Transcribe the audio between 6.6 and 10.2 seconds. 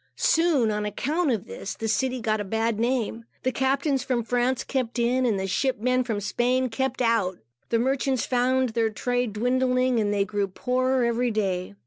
kept out. The merchants found their trade dwindling, and